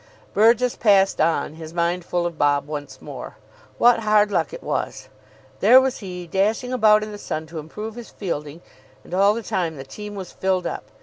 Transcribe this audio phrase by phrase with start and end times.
[0.33, 3.37] Burgess passed on, his mind full of Bob once more.
[3.77, 5.09] What hard luck it was!
[5.59, 8.63] There was he, dashing about in the sun to improve his fielding,
[9.03, 10.85] and all the time the team was filled up.